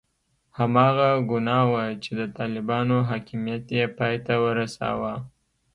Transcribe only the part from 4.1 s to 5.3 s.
ته ورساوه.